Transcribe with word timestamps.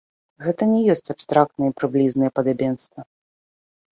Гэта 0.45 0.63
не 0.69 0.79
ёсць 0.93 1.11
абстрактнае 1.13 1.69
і 1.71 1.75
прыблізнае 1.81 2.29
падабенства. 2.39 2.99